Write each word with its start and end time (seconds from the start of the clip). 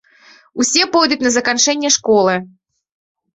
Усе 0.63 0.87
пойдуць 0.95 1.19
на 1.25 1.31
заканчэнне 1.37 1.93
школы. 1.97 2.33